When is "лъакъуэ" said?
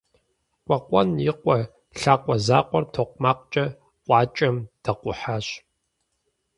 1.99-2.35